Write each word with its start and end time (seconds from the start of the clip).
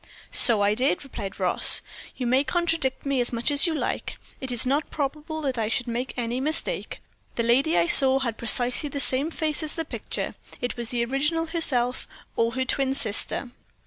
"So 0.31 0.63
I 0.63 0.73
did," 0.73 1.03
replied 1.03 1.39
Ross. 1.39 1.83
"You 2.17 2.25
may 2.25 2.43
contradict 2.43 3.05
me 3.05 3.21
as 3.21 3.31
much 3.31 3.51
as 3.51 3.67
you 3.67 3.75
like. 3.75 4.15
It 4.39 4.51
is 4.51 4.65
not 4.65 4.89
probable 4.89 5.41
that 5.41 5.59
I 5.59 5.69
should 5.69 5.85
make 5.87 6.15
any 6.17 6.39
mistake. 6.39 7.01
The 7.35 7.43
lady 7.43 7.77
I 7.77 7.85
saw 7.85 8.17
had 8.17 8.35
precisely 8.35 8.89
the 8.89 8.99
same 8.99 9.29
face 9.29 9.61
as 9.61 9.75
the 9.75 9.85
picture. 9.85 10.33
It 10.59 10.75
was 10.75 10.89
the 10.89 11.05
original 11.05 11.45
herself 11.45 12.07
or 12.35 12.53
her 12.55 12.65
twin 12.65 12.95
sister." 12.95 13.51